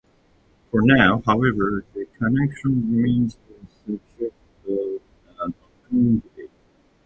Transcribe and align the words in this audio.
For 0.71 0.81
now, 0.81 1.21
however, 1.27 1.85
the 1.93 2.07
connection 2.17 2.91
remains 2.91 3.35
a 3.53 3.67
subject 3.93 4.33
of 4.67 4.99
an 5.27 5.31
ongoing 5.53 6.17
debate. 6.19 6.49